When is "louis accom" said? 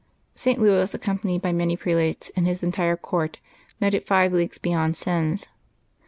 0.59-1.21